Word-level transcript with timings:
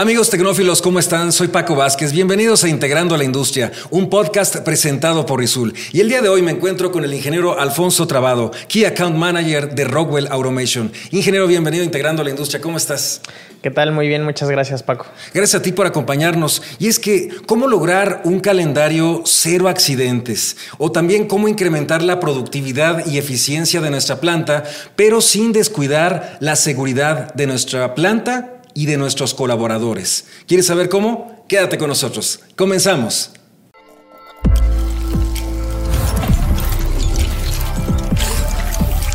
Amigos 0.00 0.30
tecnófilos, 0.30 0.80
¿cómo 0.80 0.98
están? 0.98 1.30
Soy 1.30 1.48
Paco 1.48 1.76
Vázquez. 1.76 2.12
Bienvenidos 2.12 2.64
a 2.64 2.70
Integrando 2.70 3.14
a 3.14 3.18
la 3.18 3.24
Industria, 3.24 3.70
un 3.90 4.08
podcast 4.08 4.56
presentado 4.60 5.26
por 5.26 5.40
Rizul. 5.40 5.74
Y 5.92 6.00
el 6.00 6.08
día 6.08 6.22
de 6.22 6.30
hoy 6.30 6.40
me 6.40 6.52
encuentro 6.52 6.90
con 6.90 7.04
el 7.04 7.12
ingeniero 7.12 7.60
Alfonso 7.60 8.06
Trabado, 8.06 8.50
Key 8.66 8.86
Account 8.86 9.14
Manager 9.14 9.74
de 9.74 9.84
Rockwell 9.84 10.28
Automation. 10.30 10.90
Ingeniero, 11.10 11.46
bienvenido 11.46 11.82
a 11.82 11.84
Integrando 11.84 12.22
a 12.22 12.24
la 12.24 12.30
Industria. 12.30 12.62
¿Cómo 12.62 12.78
estás? 12.78 13.20
¿Qué 13.60 13.70
tal? 13.70 13.92
Muy 13.92 14.08
bien, 14.08 14.24
muchas 14.24 14.48
gracias 14.48 14.82
Paco. 14.82 15.04
Gracias 15.34 15.60
a 15.60 15.62
ti 15.62 15.72
por 15.72 15.84
acompañarnos. 15.86 16.62
Y 16.78 16.88
es 16.88 16.98
que, 16.98 17.28
¿cómo 17.44 17.66
lograr 17.66 18.22
un 18.24 18.40
calendario 18.40 19.20
cero 19.26 19.68
accidentes? 19.68 20.56
O 20.78 20.90
también 20.90 21.26
cómo 21.26 21.46
incrementar 21.46 22.02
la 22.02 22.20
productividad 22.20 23.04
y 23.04 23.18
eficiencia 23.18 23.82
de 23.82 23.90
nuestra 23.90 24.18
planta, 24.18 24.64
pero 24.96 25.20
sin 25.20 25.52
descuidar 25.52 26.38
la 26.40 26.56
seguridad 26.56 27.34
de 27.34 27.46
nuestra 27.46 27.94
planta 27.94 28.59
y 28.74 28.86
de 28.86 28.96
nuestros 28.96 29.34
colaboradores. 29.34 30.26
¿Quieres 30.46 30.66
saber 30.66 30.88
cómo? 30.88 31.44
Quédate 31.48 31.78
con 31.78 31.88
nosotros. 31.88 32.40
Comenzamos. 32.56 33.32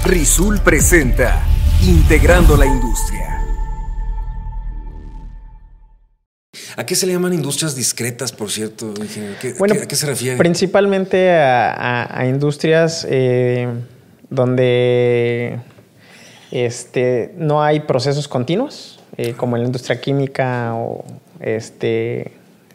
Rizul 0.05 0.59
presenta 0.59 1.43
Integrando 1.81 2.55
la 2.57 2.65
Industria. 2.65 3.25
¿A 6.77 6.85
qué 6.85 6.93
se 6.93 7.07
le 7.07 7.13
llaman 7.13 7.33
industrias 7.33 7.75
discretas, 7.75 8.31
por 8.31 8.51
cierto, 8.51 8.93
bueno, 9.57 9.75
¿A 9.81 9.85
qué 9.85 9.95
se 9.95 10.05
refiere? 10.05 10.37
Principalmente 10.37 11.31
a, 11.31 12.25
industrias 12.27 13.07
eh, 13.09 13.67
donde 14.29 15.59
este, 16.51 17.33
no 17.37 17.63
hay 17.63 17.79
procesos 17.79 18.27
continuos 18.27 18.94
eh, 19.17 19.33
como 19.33 19.55
en 19.55 19.63
la 19.63 19.67
industria 19.67 19.99
química 20.01 20.75
o 20.75 21.05
este, 21.39 22.31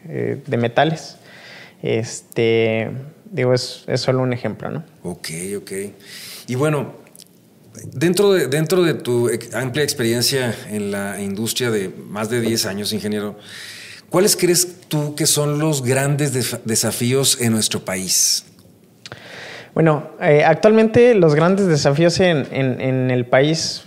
eh, 0.07 0.41
de 0.45 0.57
metales. 0.57 1.17
Este, 1.81 2.89
digo, 3.31 3.53
es, 3.53 3.83
es, 3.87 4.01
solo 4.01 4.21
un 4.21 4.33
ejemplo, 4.33 4.69
¿no? 4.69 4.83
Ok, 5.03 5.29
ok. 5.57 5.71
Y 6.47 6.55
bueno, 6.55 6.93
dentro 7.93 8.33
de, 8.33 8.47
dentro 8.47 8.83
de 8.83 8.93
tu 8.93 9.29
amplia 9.53 9.83
experiencia 9.83 10.55
en 10.69 10.91
la 10.91 11.21
industria 11.21 11.71
de 11.71 11.89
más 11.89 12.29
de 12.29 12.41
10 12.41 12.65
años, 12.65 12.93
ingeniero, 12.93 13.37
¿cuáles 14.09 14.35
crees 14.35 14.81
tú 14.87 15.15
que 15.15 15.25
son 15.25 15.59
los 15.59 15.83
grandes 15.83 16.33
desafíos 16.65 17.39
en 17.39 17.53
nuestro 17.53 17.83
país? 17.85 18.45
Bueno, 19.73 20.11
eh, 20.19 20.43
actualmente 20.43 21.15
los 21.15 21.33
grandes 21.33 21.67
desafíos 21.67 22.19
en, 22.19 22.45
en, 22.51 23.09
el 23.09 23.25
país 23.25 23.83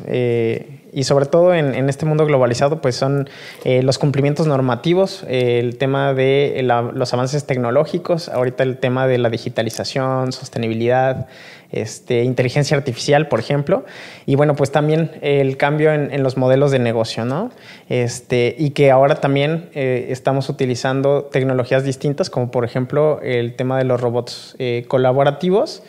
y 0.94 1.04
sobre 1.04 1.26
todo 1.26 1.54
en, 1.54 1.88
este 1.88 2.06
mundo 2.06 2.24
globalizado, 2.24 2.80
pues 2.80 2.94
son 2.94 3.28
eh, 3.64 3.82
los 3.82 3.98
cumplimientos 3.98 4.46
normativos, 4.46 5.24
el 5.28 5.76
tema 5.76 6.14
de 6.14 6.64
los 6.94 7.12
avances 7.12 7.46
tecnológicos, 7.46 8.28
ahorita 8.28 8.62
el 8.62 8.78
tema 8.78 9.06
de 9.06 9.18
la 9.18 9.28
digitalización, 9.28 10.32
sostenibilidad, 10.32 11.26
este, 11.74 12.22
inteligencia 12.22 12.76
artificial, 12.76 13.26
por 13.26 13.40
ejemplo, 13.40 13.84
y 14.26 14.36
bueno, 14.36 14.54
pues 14.54 14.70
también 14.70 15.10
el 15.22 15.56
cambio 15.56 15.92
en, 15.92 16.22
los 16.22 16.36
modelos 16.36 16.70
de 16.70 16.78
negocio, 16.78 17.24
¿no? 17.24 17.50
Este, 17.88 18.54
y 18.56 18.70
que 18.70 18.92
ahora 18.92 19.16
también 19.16 19.70
eh, 19.74 20.06
estamos 20.10 20.48
utilizando 20.48 21.24
tecnologías 21.24 21.82
distintas, 21.82 22.30
como 22.30 22.52
por 22.52 22.64
ejemplo 22.64 23.20
el 23.22 23.56
tema 23.56 23.76
de 23.78 23.84
los 23.84 24.00
robots 24.00 24.54
eh, 24.60 24.84
colaborativos, 24.86 25.82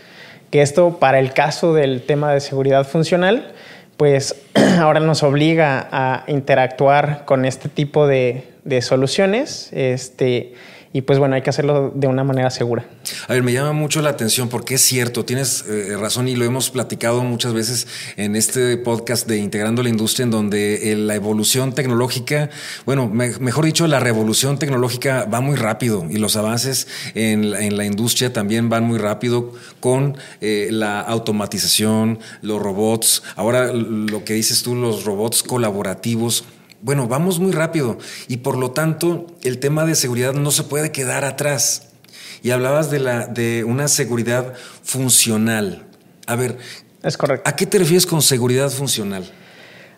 que 0.49 0.63
esto 0.63 0.97
para 0.99 1.19
el 1.19 1.33
caso 1.33 1.75
del 1.75 2.01
tema 2.01 2.33
de 2.33 2.39
seguridad 2.39 2.87
funcional, 2.87 3.53
pues 3.97 4.35
ahora 4.79 4.99
nos 4.99 5.23
obliga 5.23 5.87
a 5.91 6.23
interactuar 6.27 7.25
con 7.25 7.45
este 7.45 7.69
tipo 7.69 8.07
de, 8.07 8.43
de 8.63 8.81
soluciones. 8.81 9.69
Este, 9.73 10.53
y 10.95 11.01
pues 11.01 11.19
bueno, 11.19 11.35
hay 11.35 11.41
que 11.41 11.49
hacerlo 11.49 11.91
de 11.93 12.07
una 12.07 12.23
manera 12.23 12.49
segura. 12.49 12.85
A 13.27 13.33
ver, 13.33 13.43
me 13.43 13.51
llama 13.51 13.73
mucho 13.73 14.01
la 14.01 14.11
atención 14.11 14.47
porque 14.47 14.75
es 14.75 14.81
cierto, 14.81 15.25
tienes 15.25 15.65
eh, 15.67 15.97
razón 15.99 16.29
y 16.29 16.37
lo 16.37 16.45
hemos 16.45 16.69
platicado 16.69 17.21
muchas 17.21 17.53
veces 17.53 17.85
en 18.15 18.37
este 18.37 18.77
podcast 18.77 19.27
de 19.27 19.35
Integrando 19.35 19.83
la 19.83 19.89
Industria, 19.89 20.23
en 20.23 20.31
donde 20.31 20.93
eh, 20.93 20.95
la 20.95 21.13
evolución 21.15 21.75
tecnológica, 21.75 22.49
bueno, 22.85 23.09
mejor 23.09 23.65
dicho, 23.65 23.85
la 23.87 23.99
revolución 23.99 24.57
tecnológica 24.57 25.25
va 25.25 25.41
muy 25.41 25.57
rápido 25.57 26.05
y 26.09 26.15
los 26.15 26.37
avances 26.37 26.87
en, 27.13 27.75
la 27.75 27.83
industria 27.83 28.31
también 28.31 28.69
van 28.69 28.85
muy 28.85 28.97
rápido 28.97 29.51
con 29.81 30.17
eh, 30.39 30.69
la 30.71 31.01
automatización, 31.01 32.19
los 32.41 32.61
robots, 32.61 33.21
ahora 33.35 33.73
lo 33.73 34.23
que 34.23 34.33
dices 34.33 34.63
tú, 34.63 34.75
los 34.75 35.03
robots 35.03 35.43
colaborativos 35.43 36.45
bueno, 36.81 37.07
vamos 37.07 37.39
muy 37.39 37.51
rápido 37.51 37.97
y 38.27 38.37
por 38.37 38.57
lo 38.57 38.71
tanto 38.71 39.27
el 39.43 39.59
tema 39.59 39.85
de 39.85 39.95
seguridad 39.95 40.33
no 40.33 40.51
se 40.51 40.63
puede 40.63 40.91
quedar 40.91 41.25
atrás. 41.25 41.89
Y 42.43 42.51
hablabas 42.51 42.91
de, 42.91 42.99
la, 42.99 43.25
de 43.27 43.63
una 43.63 43.87
seguridad 43.87 44.53
funcional. 44.83 45.83
A 46.27 46.35
ver, 46.35 46.57
es 47.01 47.17
correcto. 47.17 47.49
¿A 47.49 47.55
qué 47.55 47.65
te 47.65 47.79
refieres 47.79 48.05
con 48.05 48.21
seguridad 48.21 48.69
funcional? 48.69 49.25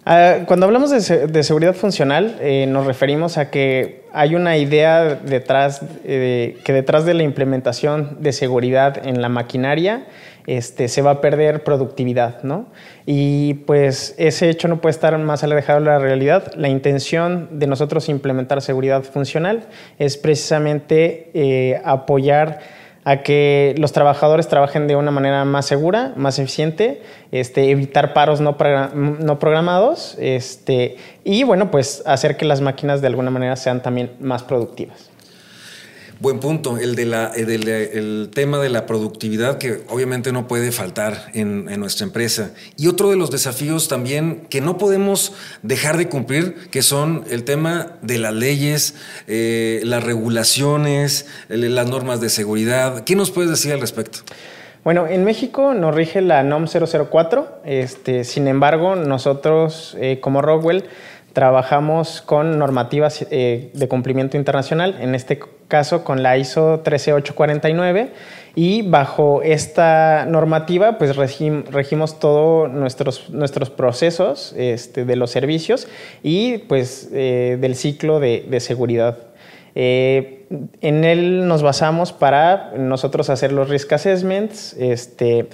Ah, 0.10 0.46
cuando 0.46 0.66
hablamos 0.66 0.90
de, 0.90 1.44
seguridad 1.44 1.76
funcional, 1.76 2.38
eh, 2.40 2.66
nos 2.66 2.86
referimos 2.86 3.38
a 3.38 3.50
que 3.50 4.06
hay 4.14 4.36
una 4.36 4.56
idea 4.56 5.16
detrás, 5.16 5.82
eh, 6.06 6.58
que 6.64 6.72
detrás 6.72 7.04
de 7.04 7.14
la 7.14 7.24
implementación 7.24 8.16
de 8.22 8.32
seguridad 8.32 9.06
en 9.06 9.22
la 9.22 9.28
maquinaria 9.28 10.08
este, 10.48 10.88
se 10.88 11.02
va 11.02 11.12
a 11.12 11.22
perder 11.22 11.64
productividad, 11.64 12.42
¿no? 12.44 12.68
Y 13.06 13.56
pues 13.66 14.16
ese 14.18 14.50
hecho 14.50 14.70
no 14.70 14.80
puede 14.80 14.92
estar 14.92 15.16
más 15.20 15.44
alejado 15.44 15.80
de 15.80 15.86
la 15.86 16.00
realidad. 16.00 16.54
La 16.56 16.70
intención 16.70 17.60
de 17.60 17.68
nosotros 17.68 18.08
implementar 18.10 18.62
seguridad 18.62 19.04
funcional 19.04 19.68
es 20.00 20.18
precisamente 20.18 21.30
eh, 21.34 21.82
apoyar 21.84 22.60
a 23.04 23.24
que 23.24 23.76
los 23.78 23.92
trabajadores 23.92 24.48
trabajen 24.48 24.88
de 24.88 24.96
una 24.96 25.12
manera 25.12 25.46
más 25.46 25.66
segura, 25.66 26.14
más 26.16 26.40
eficiente, 26.40 27.02
este, 27.32 27.70
evitar 27.70 28.14
paros 28.14 28.42
no, 28.42 28.58
no 28.94 29.40
programados 29.40 30.18
este, 30.20 30.98
y 31.24 31.44
bueno, 31.44 31.72
pues 31.72 32.04
hacer 32.06 32.36
que 32.36 32.46
las 32.46 32.60
máquinas 32.60 33.02
de 33.02 33.08
alguna 33.08 33.32
manera 33.32 33.56
sean 33.56 33.82
también 33.82 34.12
más 34.20 34.44
productivas. 34.44 35.10
Buen 36.20 36.40
punto, 36.40 36.78
el, 36.78 36.96
de 36.96 37.06
la, 37.06 37.32
el, 37.36 38.30
tema 38.34 38.58
de 38.58 38.70
la 38.70 38.86
productividad 38.88 39.60
que 39.60 39.84
obviamente 39.90 40.32
no 40.32 40.48
puede 40.48 40.72
faltar 40.72 41.30
en, 41.34 41.66
nuestra 41.80 42.06
empresa. 42.06 42.52
Y 42.76 42.88
otro 42.88 43.12
de 43.12 43.16
los 43.16 43.30
desafíos 43.30 43.88
también 43.88 44.48
que 44.50 44.60
no 44.60 44.78
podemos 44.78 45.34
dejar 45.62 45.98
de 45.98 46.10
cumplir, 46.10 46.70
que 46.72 46.82
son 46.82 47.24
el 47.30 47.44
tema 47.44 47.98
de 48.02 48.18
las 48.18 48.34
leyes, 48.34 48.96
eh, 49.28 49.82
las 49.84 50.04
regulaciones, 50.04 51.28
las 51.50 51.88
normas 51.88 52.20
de 52.20 52.30
seguridad. 52.30 53.04
¿Qué 53.04 53.16
nos 53.16 53.30
puedes 53.30 53.52
decir 53.52 53.72
al 53.74 53.82
respecto? 53.82 54.20
Bueno, 54.84 55.06
en 55.06 55.24
México 55.26 55.74
nos 55.74 55.94
rige 55.94 56.22
la 56.22 56.44
NOM 56.44 56.66
004, 56.66 57.62
este, 57.66 58.24
sin 58.24 58.48
embargo, 58.48 58.96
nosotros 58.96 59.98
eh, 60.00 60.20
como 60.22 60.42
Rockwell 60.42 60.86
trabajamos 61.38 62.24
con 62.24 62.58
normativas 62.58 63.28
eh, 63.30 63.70
de 63.72 63.88
cumplimiento 63.88 64.38
internacional, 64.38 64.96
en 65.00 65.14
este 65.14 65.38
caso 65.68 66.04
con 66.04 66.24
la 66.24 66.36
ISO 66.36 66.80
13849 66.80 68.10
y 68.56 68.82
bajo 68.82 69.44
esta 69.44 70.26
normativa 70.26 70.98
pues 70.98 71.16
regimos 71.16 72.20
todos 72.20 72.72
nuestros, 72.72 73.30
nuestros 73.30 73.70
procesos 73.70 74.56
este, 74.58 75.06
de 75.06 75.16
los 75.16 75.30
servicios 75.30 75.88
y 76.24 76.58
pues 76.58 77.12
eh, 77.14 77.60
del 77.62 77.76
ciclo 77.76 78.20
de, 78.20 78.60
seguridad. 78.60 79.20
Eh, 79.76 80.48
en 80.82 81.04
él 81.04 81.48
nos 81.48 81.62
basamos 81.62 82.14
para 82.14 82.72
nosotros 82.76 83.30
hacer 83.30 83.52
los 83.52 83.70
risk 83.70 83.94
assessments, 83.94 84.74
este, 84.80 85.50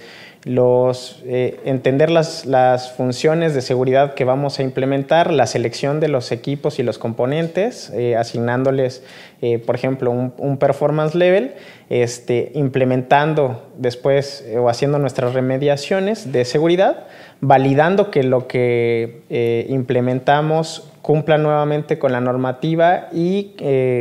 los, 0.45 1.21
eh, 1.25 1.59
entender 1.63 2.09
las, 2.09 2.45
las, 2.45 2.91
funciones 2.91 3.53
de 3.53 3.61
seguridad 3.61 4.13
que 4.13 4.25
vamos 4.25 4.59
a 4.59 4.63
implementar, 4.63 5.31
la 5.31 5.47
selección 5.47 5.99
de 5.99 6.09
los 6.09 6.31
equipos 6.31 6.79
y 6.79 6.83
los 6.83 6.97
componentes, 6.97 7.89
eh, 7.91 8.17
asignándoles, 8.17 9.03
eh, 9.41 9.59
por 9.59 9.75
ejemplo, 9.75 10.11
un, 10.11 10.33
un, 10.37 10.57
performance 10.57 11.15
level, 11.15 11.53
este, 11.89 12.51
implementando 12.55 13.69
después 13.77 14.45
o 14.57 14.69
haciendo 14.69 14.99
nuestras 14.99 15.33
remediaciones 15.33 16.31
de 16.31 16.43
seguridad, 16.43 17.07
validando 17.39 18.11
que 18.11 18.23
lo 18.23 18.47
que 18.47 19.65
implementamos 19.69 20.92
cumpla 21.03 21.37
nuevamente 21.37 21.99
con 21.99 22.11
la 22.11 22.21
normativa 22.21 23.09
y 23.13 23.53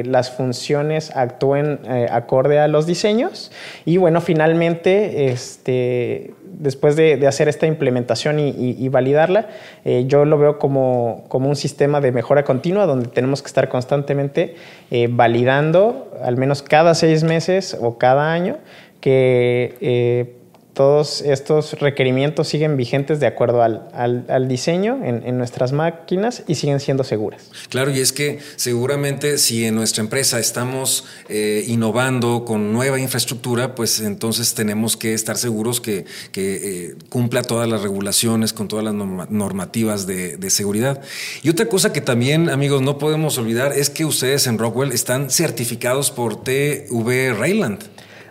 las 0.06 0.30
funciones 0.30 1.14
actúen 1.14 1.80
acorde 2.10 2.58
a 2.58 2.68
los 2.68 2.86
diseños. 2.86 3.52
Y 3.84 3.98
bueno, 3.98 4.22
finalmente, 4.22 5.30
este, 5.30 6.32
después 6.62 6.96
de, 6.96 7.26
hacer 7.26 7.48
esta 7.48 7.66
implementación 7.66 8.38
y, 8.38 8.88
validarla, 8.88 9.48
eh, 9.84 10.04
yo 10.06 10.24
lo 10.24 10.38
veo 10.38 10.58
como, 10.58 11.24
un 11.30 11.56
sistema 11.56 12.00
de 12.00 12.12
mejora 12.12 12.44
continua 12.44 12.86
donde 12.86 13.08
tenemos 13.08 13.42
que 13.42 13.48
estar 13.48 13.68
constantemente 13.68 14.54
eh, 14.90 15.08
validando, 15.10 16.10
al 16.22 16.36
menos 16.36 16.62
cada 16.62 16.94
seis 16.94 17.24
meses 17.24 17.76
o 17.80 17.98
cada 17.98 18.32
año, 18.32 18.58
que 19.00 19.76
eh, 19.80 20.36
todos 20.74 21.20
estos 21.20 21.74
requerimientos 21.80 22.48
siguen 22.48 22.76
vigentes 22.76 23.20
de 23.20 23.26
acuerdo 23.26 23.62
al, 23.62 23.88
al, 23.92 24.48
diseño 24.48 25.00
en, 25.04 25.22
en, 25.26 25.36
nuestras 25.36 25.72
máquinas 25.72 26.44
y 26.46 26.54
siguen 26.54 26.80
siendo 26.80 27.04
seguras. 27.04 27.50
Claro, 27.68 27.90
y 27.90 28.00
es 28.00 28.12
que 28.12 28.38
seguramente 28.56 29.36
si 29.36 29.66
en 29.66 29.74
nuestra 29.74 30.02
empresa 30.02 30.40
estamos 30.40 31.04
eh, 31.28 31.64
innovando 31.66 32.44
con 32.46 32.72
nueva 32.72 32.98
infraestructura, 32.98 33.74
pues 33.74 34.00
entonces 34.00 34.54
tenemos 34.54 34.96
que 34.96 35.12
estar 35.12 35.36
seguros 35.36 35.80
que, 35.80 36.06
que 36.32 36.54
eh, 36.54 36.94
cumpla 37.10 37.42
todas 37.42 37.68
las 37.68 37.82
regulaciones, 37.82 38.52
con 38.54 38.68
todas 38.68 38.84
las 38.84 38.94
normativas 38.94 40.06
de, 40.06 40.38
de 40.38 40.50
seguridad. 40.50 41.02
Y 41.42 41.50
otra 41.50 41.66
cosa 41.66 41.92
que 41.92 42.00
también, 42.00 42.48
amigos, 42.48 42.80
no 42.80 42.96
podemos 42.98 43.36
olvidar 43.36 43.72
es 43.72 43.90
que 43.90 44.06
ustedes 44.06 44.46
en 44.46 44.58
Rockwell 44.58 44.92
están 44.92 45.28
certificados 45.28 46.10
por 46.10 46.42
TV 46.42 47.34
Rayland. 47.38 47.80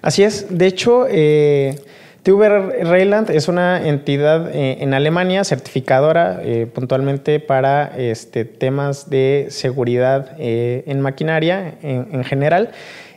Así 0.02 0.24
es. 0.24 0.48
De 0.50 0.66
hecho, 0.68 1.06
eh, 1.08 1.80
TV 2.24 2.84
Rayland 2.84 3.32
es 3.32 3.48
una 3.48 3.88
entidad 3.88 4.56
eh, 4.56 4.78
en 4.82 4.94
Alemania 4.94 5.44
certificadora 5.44 6.40
eh, 6.44 6.68
puntualmente 6.72 7.40
para 7.40 7.98
este, 7.98 8.46
temas 8.46 9.10
de 9.10 9.48
seguridad 9.50 10.36
eh, 10.38 10.84
en 10.86 11.02
maquinaria 11.02 11.76
en, 11.82 12.24
general. 12.24 12.72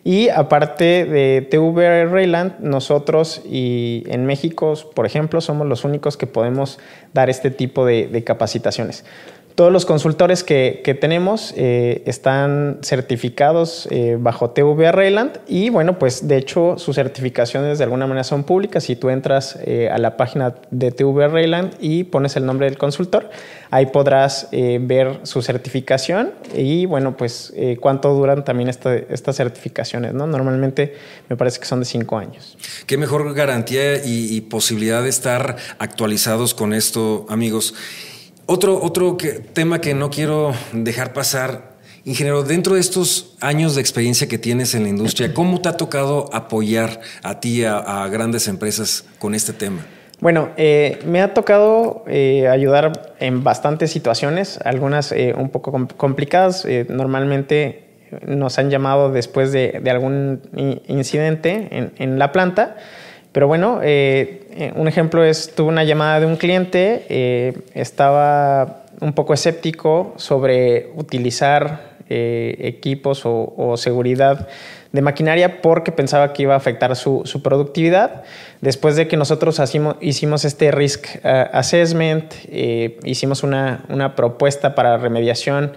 Y 0.04 0.30
aparte 0.30 1.04
de 1.04 1.46
TV 1.50 2.06
Rayland, 2.06 2.60
nosotros 2.60 3.42
y 3.44 4.04
en 4.06 4.24
México, 4.24 4.74
por 4.94 5.04
ejemplo, 5.04 5.40
somos 5.42 5.66
los 5.66 5.84
únicos 5.84 6.16
que 6.16 6.26
podemos 6.26 6.78
dar 7.12 7.28
este 7.28 7.50
tipo 7.50 7.86
de 7.86 8.24
capacitaciones. 8.24 9.04
Todos 9.54 9.72
los 9.72 9.86
consultores 9.86 10.42
que, 10.42 10.98
tenemos 11.00 11.54
eh, 11.56 12.02
están 12.06 12.78
certificados 12.82 13.86
eh, 13.92 14.16
bajo 14.18 14.50
TVA 14.50 14.90
Rayland 14.90 15.38
y 15.46 15.70
bueno, 15.70 15.96
pues 15.96 16.26
de 16.26 16.38
hecho 16.38 16.74
sus 16.76 16.96
certificaciones 16.96 17.78
de 17.78 17.84
alguna 17.84 18.08
manera 18.08 18.24
son 18.24 18.42
públicas. 18.42 18.82
Si 18.82 18.96
tú 18.96 19.10
entras 19.10 19.56
eh, 19.64 19.88
a 19.92 19.98
la 19.98 20.16
página 20.16 20.56
de 20.72 20.90
TVA 20.90 21.28
Rayland 21.28 21.74
y 21.78 22.02
pones 22.02 22.34
el 22.34 22.46
nombre 22.46 22.66
del 22.66 22.78
consultor, 22.78 23.30
ahí 23.70 23.86
podrás 23.86 24.48
ver 24.52 25.20
su 25.22 25.40
certificación 25.42 26.32
y 26.54 26.86
bueno, 26.86 27.16
pues 27.16 27.52
cuánto 27.80 28.12
duran 28.12 28.44
también 28.44 28.68
estas 28.68 29.36
certificaciones. 29.36 30.14
¿no? 30.14 30.26
Normalmente 30.26 30.94
me 31.28 31.36
parece 31.36 31.60
que 31.60 31.66
son 31.66 31.80
de 31.80 31.86
cinco 31.86 32.18
años. 32.18 32.56
Qué 32.86 32.96
mejor 32.96 33.32
garantía 33.34 34.04
y 34.04 34.40
posibilidad 34.42 35.02
de 35.02 35.08
estar 35.08 35.56
actualizados 35.78 36.54
con 36.54 36.72
esto, 36.72 37.26
amigos. 37.28 37.74
Otro, 38.46 38.78
otro 38.82 39.16
tema 39.54 39.80
que 39.80 39.94
no 39.94 40.10
quiero 40.10 40.52
dejar 40.72 41.14
pasar, 41.14 41.76
ingeniero, 42.04 42.42
dentro 42.42 42.74
de 42.74 42.80
estos 42.80 43.36
años 43.40 43.74
de 43.74 43.80
experiencia 43.80 44.28
que 44.28 44.36
tienes 44.36 44.74
en 44.74 44.82
la 44.82 44.90
industria, 44.90 45.32
¿cómo 45.32 45.62
te 45.62 45.70
ha 45.70 45.78
tocado 45.78 46.28
apoyar 46.30 47.00
a 47.22 47.40
ti, 47.40 47.64
a, 47.64 48.06
grandes 48.08 48.46
empresas 48.46 49.06
con 49.18 49.34
este 49.34 49.54
tema? 49.54 49.86
Bueno, 50.20 50.50
eh, 50.58 50.98
me 51.06 51.22
ha 51.22 51.32
tocado 51.32 52.04
eh, 52.06 52.46
ayudar 52.46 53.14
en 53.18 53.42
bastantes 53.42 53.90
situaciones, 53.90 54.58
algunas 54.62 55.10
eh, 55.12 55.34
un 55.34 55.48
poco 55.48 55.72
complicadas. 55.96 56.66
normalmente 56.90 57.84
nos 58.26 58.58
han 58.58 58.68
llamado 58.68 59.10
después 59.10 59.52
de, 59.52 59.82
algún 59.90 60.42
incidente 60.86 61.68
en, 61.70 61.92
en 61.96 62.18
la 62.18 62.30
planta. 62.30 62.76
Pero 63.34 63.48
bueno, 63.48 63.80
eh, 63.82 64.46
eh, 64.52 64.72
un 64.76 64.86
ejemplo 64.86 65.24
es, 65.24 65.56
tuve 65.56 65.66
una 65.66 65.82
llamada 65.82 66.20
de 66.20 66.26
un 66.26 66.36
cliente, 66.36 67.04
eh, 67.08 67.52
estaba 67.74 68.84
un 69.00 69.12
poco 69.12 69.34
escéptico 69.34 70.14
sobre 70.16 70.92
utilizar 70.94 71.94
equipos 72.06 73.22
o, 73.24 73.76
seguridad 73.76 74.46
de 74.92 75.02
maquinaria 75.02 75.62
porque 75.62 75.90
pensaba 75.90 76.32
que 76.32 76.42
iba 76.44 76.54
a 76.54 76.58
afectar 76.58 76.94
su, 76.94 77.24
productividad. 77.42 78.22
Después 78.60 78.94
de 78.94 79.08
que 79.08 79.16
nosotros 79.16 79.60
hicimos 80.00 80.44
este 80.44 80.70
risk 80.70 81.06
assessment, 81.24 82.32
hicimos 83.04 83.42
una, 83.42 84.12
propuesta 84.14 84.76
para 84.76 84.96
remediación, 84.98 85.72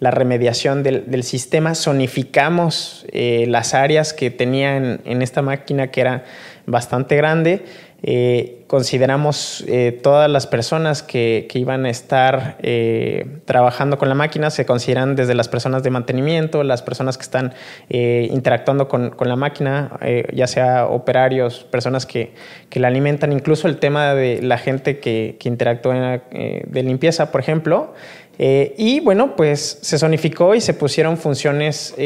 la 0.00 0.10
remediación 0.10 0.82
del, 0.82 1.22
sistema, 1.22 1.74
zonificamos 1.74 3.06
las 3.12 3.72
áreas 3.72 4.12
que 4.12 4.30
tenía 4.30 4.76
en, 4.76 5.00
en 5.04 5.22
esta 5.22 5.40
máquina 5.42 5.90
que 5.90 6.00
era 6.02 6.24
bastante 6.68 7.16
grande. 7.16 7.64
Eh, 8.00 8.62
consideramos 8.68 9.64
eh, 9.66 9.98
todas 10.02 10.30
las 10.30 10.46
personas 10.46 11.02
que, 11.02 11.48
iban 11.52 11.84
a 11.84 11.90
estar 11.90 12.56
eh, 12.62 13.40
trabajando 13.44 13.98
con 13.98 14.08
la 14.08 14.14
máquina, 14.14 14.50
se 14.50 14.64
consideran 14.66 15.16
desde 15.16 15.34
las 15.34 15.48
personas 15.48 15.82
de 15.82 15.90
mantenimiento, 15.90 16.62
las 16.62 16.82
personas 16.82 17.18
que 17.18 17.22
están 17.22 17.54
interactuando 17.88 18.86
con, 18.86 19.16
la 19.18 19.34
máquina, 19.34 19.98
ya 20.32 20.46
sea 20.46 20.86
operarios, 20.86 21.64
personas 21.64 22.06
que, 22.06 22.34
la 22.72 22.86
alimentan, 22.86 23.32
incluso 23.32 23.66
el 23.66 23.78
tema 23.78 24.14
de 24.14 24.42
la 24.42 24.58
gente 24.58 25.00
que, 25.00 25.36
que 25.40 25.48
interactúa 25.48 26.22
de 26.30 26.82
limpieza, 26.84 27.32
por 27.32 27.40
ejemplo. 27.40 27.94
y 28.38 29.00
bueno, 29.00 29.34
pues 29.34 29.78
se 29.82 29.98
zonificó 29.98 30.54
y 30.54 30.60
se 30.60 30.74
pusieron 30.74 31.16
funciones 31.16 31.96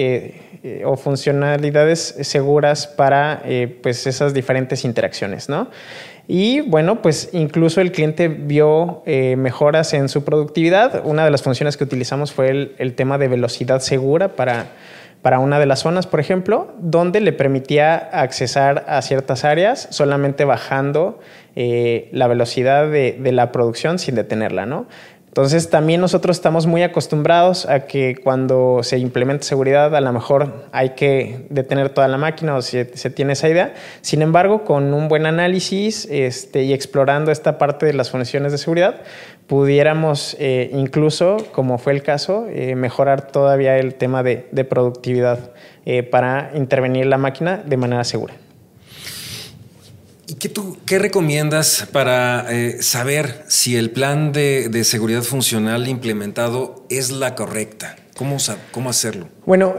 eh, 0.64 0.84
o 0.86 0.96
funcionalidades 0.96 2.14
seguras 2.20 2.86
para 2.86 3.42
eh, 3.44 3.80
pues 3.82 4.06
esas 4.06 4.32
diferentes 4.32 4.84
interacciones, 4.84 5.48
¿no? 5.48 5.66
Y 6.28 6.60
bueno, 6.60 7.02
pues 7.02 7.30
incluso 7.32 7.80
el 7.80 7.90
cliente 7.90 8.28
vio 8.28 9.02
eh, 9.04 9.34
mejoras 9.34 9.92
en 9.92 10.08
su 10.08 10.22
productividad. 10.22 11.04
Una 11.04 11.24
de 11.24 11.32
las 11.32 11.42
funciones 11.42 11.76
que 11.76 11.82
utilizamos 11.82 12.32
fue 12.32 12.76
el, 12.78 12.94
tema 12.94 13.18
de 13.18 13.26
velocidad 13.26 13.80
segura 13.80 14.36
para, 14.36 14.66
para 15.20 15.40
una 15.40 15.58
de 15.58 15.66
las 15.66 15.80
zonas, 15.80 16.06
por 16.06 16.20
ejemplo, 16.20 16.72
donde 16.78 17.20
le 17.20 17.32
permitía 17.32 17.96
accesar 17.96 18.84
a 18.86 19.02
ciertas 19.02 19.44
áreas 19.44 19.88
solamente 19.90 20.44
bajando 20.44 21.18
la 21.56 22.28
velocidad 22.28 22.88
de, 22.88 23.18
de, 23.20 23.32
la 23.32 23.50
producción 23.50 23.98
sin 23.98 24.14
detenerla, 24.14 24.64
¿no? 24.64 24.86
Entonces 25.32 25.70
también 25.70 26.02
nosotros 26.02 26.36
estamos 26.36 26.66
muy 26.66 26.82
acostumbrados 26.82 27.64
a 27.64 27.86
que 27.86 28.16
cuando 28.22 28.80
se 28.82 28.98
implementa 28.98 29.46
seguridad 29.46 29.96
a 29.96 30.00
lo 30.02 30.12
mejor 30.12 30.66
hay 30.72 30.90
que 30.90 31.46
detener 31.48 31.88
toda 31.88 32.06
la 32.06 32.18
máquina 32.18 32.54
o 32.54 32.60
se, 32.60 32.94
se 32.98 33.08
tiene 33.08 33.32
esa 33.32 33.48
idea. 33.48 33.72
Sin 34.02 34.20
embargo, 34.20 34.64
con 34.64 34.92
un 34.92 35.08
buen 35.08 35.24
análisis 35.24 36.06
este, 36.10 36.64
y 36.64 36.74
explorando 36.74 37.32
esta 37.32 37.56
parte 37.56 37.86
de 37.86 37.94
las 37.94 38.10
funciones 38.10 38.52
de 38.52 38.58
seguridad, 38.58 39.00
pudiéramos 39.46 40.36
eh, 40.38 40.68
incluso, 40.74 41.38
como 41.52 41.78
fue 41.78 41.94
el 41.94 42.02
caso, 42.02 42.46
eh, 42.50 42.74
mejorar 42.74 43.32
todavía 43.32 43.78
el 43.78 43.94
tema 43.94 44.22
de, 44.22 44.36
productividad 44.68 45.52
eh, 45.86 46.02
para 46.02 46.50
intervenir 46.54 47.06
la 47.06 47.16
máquina 47.16 47.62
de 47.64 47.78
manera 47.78 48.04
segura. 48.04 48.34
¿Y 50.26 50.34
qué, 50.34 50.48
tú, 50.48 50.78
qué 50.86 50.98
recomiendas 50.98 51.88
para 51.92 52.46
eh, 52.48 52.80
saber 52.80 53.42
si 53.48 53.76
el 53.76 53.90
plan 53.90 54.32
de, 54.32 54.84
seguridad 54.84 55.22
funcional 55.22 55.88
implementado 55.88 56.84
es 56.88 57.10
la 57.10 57.34
correcta? 57.34 57.96
¿Cómo, 58.16 58.36
cómo 58.70 58.90
hacerlo? 58.90 59.26
Bueno, 59.46 59.74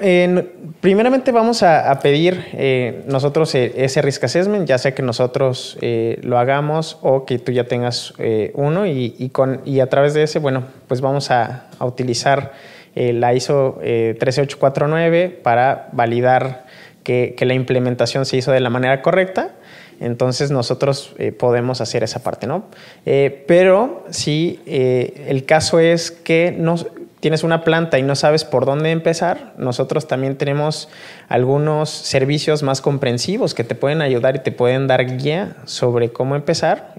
primeramente 0.82 1.32
vamos 1.32 1.64
a, 1.64 1.98
pedir 2.02 2.46
eh, 2.54 3.04
nosotros 3.08 3.56
eh, 3.56 3.72
ese 3.78 4.02
risk 4.02 4.26
assessment, 4.26 4.68
ya 4.68 4.78
sea 4.78 4.94
que 4.94 5.02
nosotros 5.02 5.78
lo 5.82 6.38
hagamos 6.38 6.98
o 7.02 7.26
que 7.26 7.40
tú 7.40 7.52
ya 7.54 7.66
tengas 7.66 8.14
uno 8.54 8.86
y, 8.86 9.30
con, 9.32 9.62
y 9.66 9.80
a 9.80 9.88
través 9.88 10.14
de 10.14 10.24
ese, 10.24 10.40
bueno, 10.40 10.66
pues 10.88 11.00
vamos 11.00 11.32
a, 11.32 11.68
a 11.80 11.86
utilizar 11.86 12.54
la 12.96 13.34
ISO 13.34 13.80
13849 13.82 15.30
para 15.42 15.88
validar 15.94 16.66
que, 17.04 17.36
que 17.38 17.46
la 17.46 17.54
implementación 17.54 18.26
se 18.26 18.38
hizo 18.38 18.52
de 18.52 18.60
la 18.60 18.70
manera 18.70 19.02
correcta 19.02 19.54
entonces 20.00 20.52
nosotros 20.52 21.14
eh, 21.18 21.32
podemos 21.32 21.82
hacer 21.82 22.04
esa 22.04 22.24
parte, 22.24 22.48
¿no? 22.48 22.66
Eh, 23.06 23.44
pero 23.48 24.06
si 24.10 24.60
eh, 24.66 25.26
el 25.28 25.46
caso 25.46 25.80
es 25.80 26.12
que 26.12 26.56
no, 26.58 26.76
tienes 27.20 27.44
una 27.44 27.64
planta 27.64 28.00
y 28.00 28.04
no 28.04 28.16
sabes 28.16 28.44
por 28.44 28.66
dónde 28.66 28.92
empezar, 28.92 29.54
nosotros 29.58 30.08
también 30.08 30.38
tenemos 30.38 30.90
algunos 31.30 31.90
servicios 31.90 32.64
más 32.64 32.82
comprensivos 32.82 33.54
que 33.54 33.64
te 33.64 33.76
pueden 33.76 34.02
ayudar 34.02 34.36
y 34.36 34.40
te 34.40 34.52
pueden 34.52 34.88
dar 34.88 35.18
guía 35.18 35.56
sobre 35.66 36.12
cómo 36.12 36.36
empezar 36.36 36.94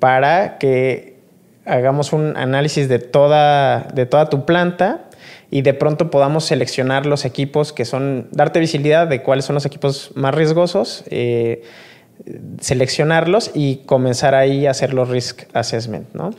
para 0.00 0.58
que 0.58 1.16
hagamos 1.64 2.12
un 2.12 2.36
análisis 2.36 2.88
de 2.88 2.98
toda, 2.98 3.88
de 3.94 4.06
toda 4.06 4.28
tu 4.28 4.44
planta 4.44 5.06
y 5.50 5.62
de 5.62 5.74
pronto 5.74 6.10
podamos 6.10 6.44
seleccionar 6.44 7.06
los 7.06 7.24
equipos 7.24 7.72
que 7.72 7.84
son, 7.84 8.28
darte 8.30 8.60
visibilidad 8.60 9.06
de 9.06 9.22
cuáles 9.22 9.44
son 9.44 9.54
los 9.54 9.66
equipos 9.66 10.12
más 10.14 10.34
riesgosos, 10.34 11.04
eh, 11.10 11.62
seleccionarlos 12.60 13.50
y 13.54 13.76
comenzar 13.86 14.34
ahí 14.34 14.66
a 14.66 14.70
hacer 14.70 14.94
los 14.94 15.08
risk 15.08 15.44
assessment. 15.52 16.06
¿no? 16.14 16.30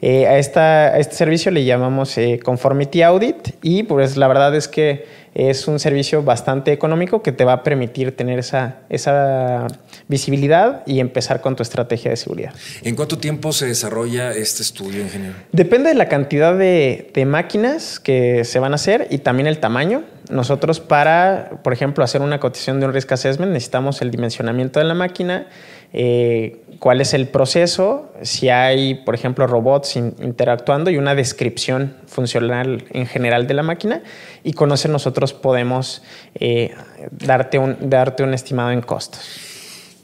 Eh, 0.00 0.26
a, 0.26 0.38
esta, 0.38 0.96
este 0.98 1.16
servicio 1.16 1.50
le 1.50 1.64
llamamos 1.64 2.16
eh, 2.18 2.40
Conformity 2.42 3.02
Audit 3.02 3.56
y 3.62 3.82
pues 3.82 4.16
la 4.16 4.28
verdad 4.28 4.54
es 4.54 4.68
que 4.68 5.06
es 5.34 5.68
un 5.68 5.78
servicio 5.78 6.22
bastante 6.22 6.72
económico 6.72 7.22
que 7.22 7.32
te 7.32 7.44
va 7.44 7.52
a 7.52 7.62
permitir 7.62 8.16
tener 8.16 8.38
esa, 8.38 8.78
esa 8.88 9.66
visibilidad 10.08 10.82
y 10.86 11.00
empezar 11.00 11.40
con 11.40 11.54
tu 11.54 11.62
estrategia 11.62 12.10
de 12.10 12.16
seguridad. 12.16 12.52
¿En 12.82 12.96
cuánto 12.96 13.18
tiempo 13.18 13.52
se 13.52 13.66
desarrolla 13.66 14.32
este 14.32 14.62
estudio, 14.62 15.02
ingeniero? 15.02 15.36
Depende 15.52 15.90
de 15.90 15.94
la 15.94 16.08
cantidad 16.08 16.56
de, 16.56 17.10
de 17.14 17.24
máquinas 17.24 18.00
que 18.00 18.44
se 18.44 18.58
van 18.58 18.72
a 18.72 18.76
hacer 18.76 19.06
y 19.10 19.18
también 19.18 19.46
el 19.46 19.58
tamaño. 19.58 20.02
Nosotros 20.30 20.80
para, 20.80 21.50
por 21.62 21.72
ejemplo, 21.72 22.04
hacer 22.04 22.20
una 22.20 22.40
cotización 22.40 22.80
de 22.80 22.86
un 22.86 22.92
risk 22.92 23.12
assessment 23.12 23.52
necesitamos 23.52 24.02
el 24.02 24.10
dimensionamiento 24.10 24.78
de 24.80 24.84
la 24.84 24.94
máquina, 24.94 25.46
eh, 25.92 26.62
cuál 26.78 27.00
es 27.00 27.14
el 27.14 27.28
proceso, 27.28 28.12
si 28.22 28.48
hay, 28.48 28.94
por 28.94 29.14
ejemplo, 29.14 29.46
robots 29.46 29.96
interactuando 29.96 30.90
y 30.90 30.98
una 30.98 31.14
descripción 31.14 31.96
funcional 32.06 32.84
en 32.90 33.06
general 33.06 33.46
de 33.46 33.54
la 33.54 33.62
máquina 33.62 34.02
y 34.44 34.52
con 34.52 34.70
eso 34.72 34.88
nosotros 34.88 35.32
podemos 35.32 36.02
eh, 36.34 36.74
darte, 37.10 37.58
un, 37.58 37.76
darte 37.88 38.22
un 38.22 38.34
estimado 38.34 38.70
en 38.70 38.82
costos. 38.82 39.47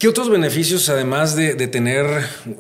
¿Qué 0.05 0.09
otros 0.09 0.29
beneficios, 0.29 0.91
además 0.91 1.35
de, 1.35 1.55
tener, 1.67 2.05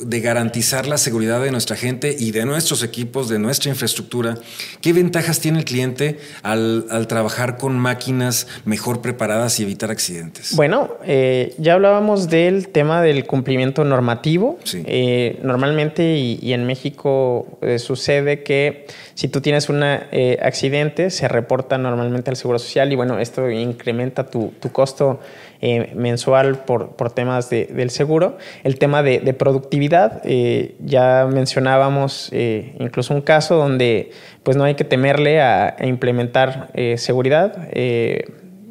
de 0.00 0.20
garantizar 0.20 0.86
la 0.86 0.96
seguridad 0.96 1.42
de 1.42 1.50
nuestra 1.50 1.76
gente 1.76 2.16
y 2.18 2.30
de 2.30 2.46
nuestros 2.46 2.82
equipos, 2.82 3.28
de 3.28 3.38
nuestra 3.38 3.68
infraestructura, 3.68 4.38
qué 4.80 4.94
ventajas 4.94 5.40
tiene 5.40 5.58
el 5.58 5.66
cliente 5.66 6.18
al, 6.42 6.86
trabajar 7.06 7.58
con 7.58 7.78
máquinas 7.78 8.46
mejor 8.64 9.02
preparadas 9.02 9.60
y 9.60 9.64
evitar 9.64 9.90
accidentes? 9.90 10.56
Bueno, 10.56 10.94
eh, 11.04 11.54
ya 11.58 11.74
hablábamos 11.74 12.30
del 12.30 12.68
tema 12.68 13.02
del 13.02 13.26
cumplimiento 13.26 13.84
normativo. 13.84 14.58
Eh, 14.72 15.38
normalmente, 15.42 16.16
y, 16.16 16.50
en 16.54 16.64
México 16.64 17.58
eh, 17.60 17.78
sucede 17.78 18.42
que 18.42 18.86
si 19.12 19.28
tú 19.28 19.42
tienes 19.42 19.68
un 19.68 19.82
accidente, 19.82 21.10
se 21.10 21.28
reporta 21.28 21.76
normalmente 21.76 22.30
al 22.30 22.36
Seguro 22.36 22.58
Social 22.58 22.90
y 22.90 22.96
bueno, 22.96 23.18
esto 23.18 23.50
incrementa 23.50 24.30
tu, 24.30 24.54
tu 24.60 24.72
costo 24.72 25.20
eh, 25.66 25.94
mensual 25.94 26.58
por, 26.66 26.90
por 26.90 27.10
temas 27.10 27.48
de, 27.48 27.64
del 27.64 27.88
seguro. 27.88 28.36
El 28.64 28.78
tema 28.78 29.02
de, 29.02 29.20
de 29.20 29.32
productividad, 29.32 30.20
eh, 30.22 30.74
ya 30.78 31.26
mencionábamos 31.26 32.28
eh, 32.32 32.74
incluso 32.80 33.14
un 33.14 33.22
caso 33.22 33.56
donde 33.56 34.10
pues 34.42 34.58
no 34.58 34.64
hay 34.64 34.74
que 34.74 34.84
temerle 34.84 35.40
a, 35.40 35.74
implementar 35.80 36.68
seguridad. 36.98 37.70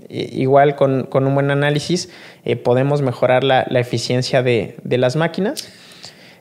igual 0.07 0.75
con, 0.75 1.05
con, 1.05 1.25
un 1.25 1.33
buen 1.33 1.49
análisis 1.49 2.11
podemos 2.63 3.01
mejorar 3.01 3.43
la, 3.43 3.65
la 3.71 3.79
eficiencia 3.79 4.43
de, 4.43 4.75
de 4.83 4.97
las 4.99 5.15
máquinas. 5.15 5.67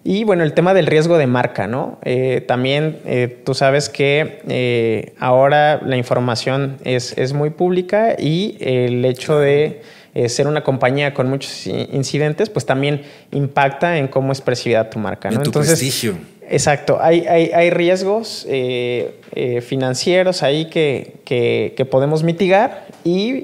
Y 0.04 0.24
bueno, 0.24 0.42
el 0.42 0.52
tema 0.52 0.74
del 0.74 0.84
riesgo 0.84 1.16
de 1.16 1.26
marca, 1.26 1.66
¿no? 1.66 1.98
también 2.46 2.98
tú 3.44 3.54
sabes 3.54 3.88
que 3.88 5.14
ahora 5.18 5.80
la 5.82 5.96
información 5.96 6.76
es, 6.84 7.16
es, 7.16 7.32
muy 7.32 7.48
pública 7.48 8.16
y 8.18 8.58
el 8.60 9.02
hecho 9.06 9.38
de 9.38 9.80
eh, 10.14 10.28
ser 10.28 10.46
una 10.46 10.62
compañía 10.62 11.14
con 11.14 11.30
muchos 11.30 11.66
incidentes, 11.66 12.50
pues 12.50 12.66
también 12.66 13.02
impacta 13.30 13.96
en 13.96 14.08
cómo 14.08 14.32
es 14.32 14.42
percibida 14.42 14.90
tu 14.90 14.98
marca. 14.98 15.30
¿no? 15.30 15.36
En 15.36 15.42
tu 15.42 15.48
Entonces, 15.48 15.78
prestigio. 15.78 16.18
Exacto, 16.50 16.98
hay, 17.00 17.20
hay, 17.20 17.50
hay 17.54 17.70
riesgos 17.70 18.44
eh, 18.46 19.14
eh, 19.34 19.62
financieros 19.62 20.42
ahí 20.42 20.66
que, 20.66 21.20
que, 21.24 21.86
podemos 21.90 22.24
mitigar 22.24 22.86
y, 23.04 23.40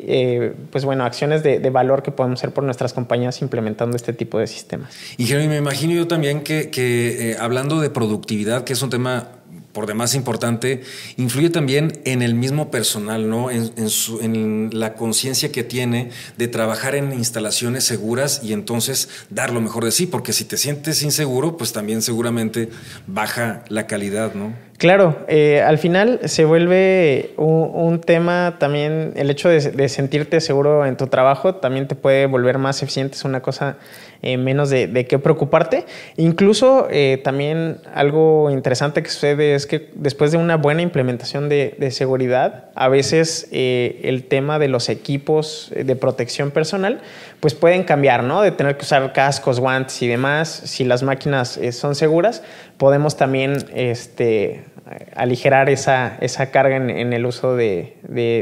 pues 0.70 0.84
bueno, 0.84 1.04
acciones 1.04 1.42
de, 1.42 1.58
de, 1.58 1.70
valor 1.70 2.02
que 2.02 2.10
podemos 2.10 2.40
hacer 2.40 2.52
por 2.52 2.64
nuestras 2.64 2.92
compañías 2.92 3.40
implementando 3.40 3.96
este 3.96 4.12
tipo 4.12 4.38
de 4.38 4.46
sistemas. 4.46 4.94
Y 5.16 5.24
Jeremy, 5.24 5.48
me 5.48 5.56
imagino 5.56 5.94
yo 5.94 6.06
también 6.06 6.42
que, 6.42 6.68
que 6.68 7.34
hablando 7.40 7.80
de 7.80 7.88
productividad, 7.88 8.64
que 8.64 8.74
es 8.74 8.82
un 8.82 8.90
tema 8.90 9.37
por 9.78 9.86
demás 9.86 10.16
importante, 10.16 10.80
influye 11.18 11.50
también 11.50 12.00
en 12.04 12.20
el 12.20 12.34
mismo 12.34 12.68
personal, 12.68 13.30
¿no? 13.30 13.48
En, 13.48 13.90
su, 13.90 14.20
en 14.20 14.70
la 14.72 14.94
conciencia 14.94 15.52
que 15.52 15.62
tiene 15.62 16.10
de 16.36 16.48
trabajar 16.48 16.96
en 16.96 17.12
instalaciones 17.12 17.84
seguras 17.84 18.40
y 18.42 18.54
entonces 18.54 19.08
dar 19.30 19.52
lo 19.52 19.60
mejor 19.60 19.84
de 19.84 19.92
sí, 19.92 20.08
porque 20.08 20.32
si 20.32 20.44
te 20.46 20.56
sientes 20.56 21.04
inseguro, 21.04 21.56
pues 21.56 21.72
también 21.72 22.02
seguramente 22.02 22.70
baja 23.06 23.62
la 23.68 23.86
calidad, 23.86 24.34
¿no? 24.34 24.52
Claro, 24.78 25.24
eh, 25.28 25.62
al 25.62 25.78
final 25.78 26.20
se 26.24 26.44
vuelve 26.44 27.34
un, 27.36 28.00
tema 28.00 28.56
también, 28.58 29.12
el 29.14 29.30
hecho 29.30 29.48
de, 29.48 29.88
sentirte 29.88 30.40
seguro 30.40 30.86
en 30.86 30.96
tu 30.96 31.06
trabajo 31.06 31.54
también 31.54 31.86
te 31.86 31.94
puede 31.94 32.26
volver 32.26 32.58
más 32.58 32.82
eficiente, 32.82 33.14
es 33.14 33.24
una 33.24 33.42
cosa 33.42 33.76
eh, 34.22 34.36
menos 34.36 34.70
de, 34.70 35.06
qué 35.08 35.18
preocuparte. 35.18 35.84
Incluso 36.16 36.88
eh, 36.90 37.20
también 37.22 37.78
algo 37.94 38.50
interesante 38.50 39.02
que 39.02 39.10
sucede 39.10 39.54
es 39.54 39.66
que 39.66 39.90
después 39.94 40.32
de 40.32 40.38
una 40.38 40.56
buena 40.56 40.82
implementación 40.82 41.48
de, 41.48 41.90
seguridad, 41.90 42.66
a 42.74 42.88
veces 42.88 43.48
el 43.50 44.24
tema 44.24 44.58
de 44.58 44.68
los 44.68 44.88
equipos 44.88 45.72
de 45.74 45.96
protección 45.96 46.50
personal, 46.50 47.00
pues 47.40 47.54
pueden 47.54 47.84
cambiar, 47.84 48.24
¿no? 48.24 48.42
De 48.42 48.50
tener 48.50 48.76
que 48.76 48.82
usar 48.82 49.12
cascos, 49.12 49.60
guantes 49.60 50.02
y 50.02 50.08
demás, 50.08 50.48
si 50.48 50.84
las 50.84 51.02
máquinas 51.02 51.58
son 51.72 51.94
seguras, 51.94 52.42
podemos 52.76 53.16
también 53.16 53.56
este, 53.74 54.64
aligerar 55.14 55.68
esa, 55.68 56.16
esa 56.20 56.50
carga 56.50 56.76
en, 56.76 57.12
el 57.12 57.26
uso 57.26 57.56
de, 57.56 57.98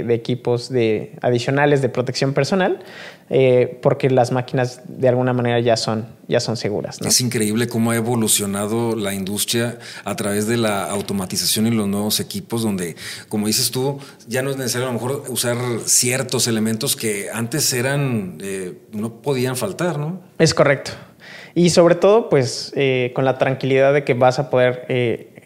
equipos 0.08 0.68
de, 0.68 1.12
adicionales 1.20 1.82
de 1.82 1.88
protección 1.88 2.34
personal, 2.34 2.80
eh, 3.30 3.78
porque 3.82 4.08
las 4.10 4.30
máquinas 4.30 4.82
de 4.86 5.08
alguna 5.08 5.32
manera 5.32 5.58
ya 5.58 5.76
son, 5.76 6.06
ya 6.28 6.38
son 6.38 6.56
seguras. 6.56 7.00
Es 7.00 7.20
increíble 7.20 7.66
cómo 7.66 7.90
ha 7.90 7.96
evolucionado 7.96 8.94
la 8.94 9.14
industria 9.14 9.78
a 10.04 10.14
través 10.14 10.46
de 10.46 10.56
la 10.56 10.84
automatización 10.84 11.66
y 11.66 11.70
los 11.70 11.88
nuevos 11.88 12.20
equipos, 12.20 12.62
donde, 12.62 12.94
como 13.28 13.48
dices 13.48 13.70
tú, 13.70 13.98
ya 14.28 14.42
no 14.42 14.50
es 14.50 14.56
necesario 14.56 14.88
a 14.88 14.92
lo 14.92 14.94
mejor 14.94 15.24
usar 15.28 15.56
ciertos 15.84 16.46
elementos 16.46 16.94
que 16.94 17.28
antes 17.32 17.72
eran, 17.72 18.38
eh, 18.40 18.74
no 18.92 19.20
podían 19.22 19.56
faltar, 19.56 19.98
¿no? 19.98 20.20
Es 20.38 20.54
correcto. 20.54 20.92
Y 21.54 21.70
sobre 21.70 21.94
todo, 21.94 22.28
pues, 22.28 22.72
eh, 22.76 23.12
con 23.14 23.24
la 23.24 23.38
tranquilidad 23.38 23.94
de 23.94 24.04
que 24.04 24.12
vas 24.12 24.38
a 24.38 24.50
poder 24.50 24.84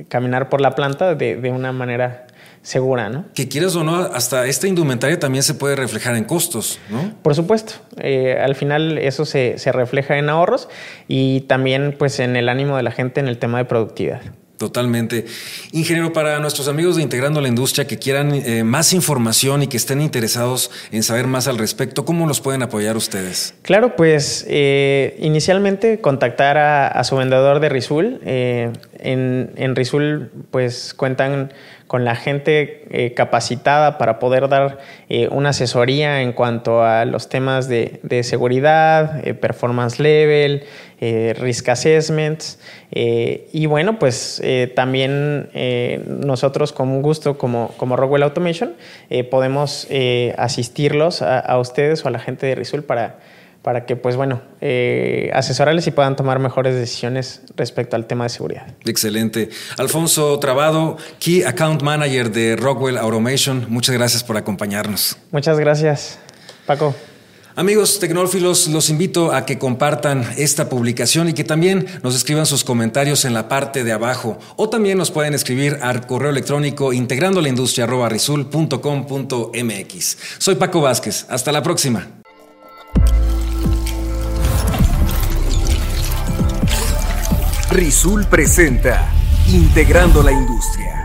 caminar 0.09 0.49
por 0.49 0.61
la 0.61 0.75
planta 0.75 1.15
de, 1.15 1.51
una 1.51 1.73
manera 1.73 2.27
segura, 2.63 3.09
¿no? 3.09 3.27
Que 3.35 3.49
quieras 3.49 3.75
o 3.77 3.85
no, 3.85 3.97
hasta 3.97 4.47
esta 4.47 4.67
indumentaria 4.67 5.19
también 5.19 5.43
se 5.43 5.55
puede 5.55 5.77
reflejar 5.77 6.17
en 6.17 6.25
costos, 6.25 6.79
¿no? 6.91 7.13
Por 7.23 7.35
supuesto. 7.35 7.75
Eh, 7.99 8.39
al 8.41 8.55
final 8.55 8.99
eso 8.99 9.25
se, 9.25 9.59
se 9.59 9.73
refleja 9.73 10.19
en 10.19 10.29
ahorros 10.29 10.69
y 11.09 11.43
también, 11.43 11.95
pues, 11.99 12.21
en 12.21 12.37
el 12.37 12.49
ánimo 12.49 12.77
de 12.77 12.83
la 12.83 12.91
gente 12.91 13.21
en 13.21 13.29
el 13.29 13.39
tema 13.39 13.59
de 13.59 13.65
productividad. 13.65 14.21
Totalmente. 14.61 15.25
Ingeniero, 15.73 16.13
para 16.13 16.39
nuestros 16.39 16.69
amigos 16.69 16.97
de 16.97 17.03
Integrando 17.03 17.41
la 17.41 17.49
Industria 17.49 17.87
que 17.87 17.99
quieran 17.99 18.35
eh, 18.35 18.63
más 18.63 18.93
información 18.93 19.63
y 19.63 19.69
que 19.69 19.79
estén 19.79 20.03
interesados 20.03 20.71
en 20.93 21.03
saber 21.03 21.27
más 21.27 21.49
al 21.49 21.57
respecto, 21.57 22.05
¿cómo 22.05 22.27
los 22.27 22.43
pueden 22.43 22.63
apoyar 22.63 22.95
ustedes? 22.95 23.55
Claro, 23.63 23.97
pues 23.97 24.45
eh, 24.51 25.17
inicialmente 25.19 26.03
contactar 26.03 26.59
a, 26.59 27.03
su 27.05 27.17
vendedor 27.17 27.61
de 27.61 27.71
Rizul. 27.71 28.21
Eh, 28.27 28.71
en, 28.99 29.53
en 29.57 29.75
pues 30.51 30.93
cuentan 30.93 31.55
con 31.91 32.05
la 32.05 32.15
gente 32.15 32.85
eh, 32.91 33.15
capacitada 33.15 33.99
para 33.99 34.21
poder 34.21 34.49
dar 34.49 34.79
eh, 35.09 35.27
una 35.33 35.49
asesoría 35.49 36.23
en 36.23 36.33
cuanto 36.33 36.85
a 36.85 37.05
los 37.05 37.29
temas 37.29 37.67
de, 37.67 38.23
seguridad, 38.23 39.27
eh, 39.27 39.35
performance 39.35 39.99
level, 39.99 40.63
risk 41.01 41.69
assessments. 41.69 42.61
y 42.93 43.67
bueno, 43.67 43.99
pues 43.99 44.41
también 44.77 45.49
nosotros 46.07 46.73
con 46.73 47.01
gusto 47.03 47.39
como, 47.39 47.73
como 47.79 47.97
Rockwell 47.97 48.23
Automation 48.23 48.75
podemos 49.31 49.89
asistirlos 50.37 51.23
a, 51.23 51.39
a, 51.41 51.59
ustedes 51.59 52.05
o 52.05 52.09
a 52.09 52.11
la 52.11 52.19
gente 52.19 52.47
de 52.47 52.55
Rizul 52.55 52.85
para 52.85 53.17
para 53.63 53.85
que, 53.85 53.97
pues 53.97 54.17
bueno, 54.17 54.41
eh, 54.61 55.31
asesorarles 55.35 55.87
y 55.87 55.91
puedan 55.91 56.17
tomar 56.17 56.39
mejores 56.39 56.75
decisiones 56.75 57.43
respecto 57.57 57.97
al 57.97 58.07
tema 58.07 58.25
de 58.25 58.31
seguridad. 58.31 58.67
Excelente. 58.85 59.51
Alfonso 59.77 60.39
Trabado, 60.39 60.97
Key 61.19 61.43
Account 61.43 61.83
Manager 61.83 62.31
de 62.31 62.57
Rockwell 62.57 62.97
Automation, 62.97 63.67
muchas 63.69 63.95
gracias 63.95 64.25
por 64.25 64.37
acompañarnos. 64.37 65.17
Muchas 65.31 65.59
gracias, 65.59 66.19
Paco. 66.67 66.95
Amigos 67.57 67.99
tecnófilos, 67.99 68.69
los 68.69 68.89
invito 68.89 69.33
a 69.33 69.45
que 69.45 69.59
compartan 69.59 70.25
esta 70.39 70.69
publicación 70.69 71.29
y 71.29 71.33
que 71.35 71.45
también 71.45 71.85
nos 72.03 72.15
escriban 72.15 72.47
sus 72.47 72.65
comentarios 72.65 73.25
en 73.25 73.35
la 73.35 73.49
parte 73.49 73.85
de 73.85 73.93
abajo 73.93 74.39
o 74.57 74.71
también 74.71 74.97
nos 74.97 75.11
pueden 75.11 75.35
escribir 75.35 75.79
al 75.83 76.07
correo 76.07 76.31
electrónico 76.31 76.93
integrando 76.93 77.43
la 77.43 77.49
industria 77.49 77.87
Soy 80.39 80.55
Paco 80.55 80.81
Vázquez. 80.81 81.27
Hasta 81.29 81.53
la 81.53 81.63
próxima. 81.63 82.20
Rizul 87.71 88.27
presenta 88.27 89.07
Integrando 89.47 90.23
la 90.23 90.33
Industria. 90.33 91.00